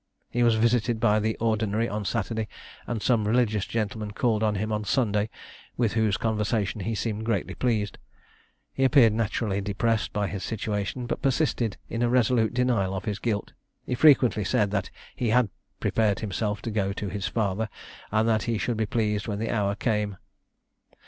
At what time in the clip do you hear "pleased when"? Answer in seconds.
18.87-19.37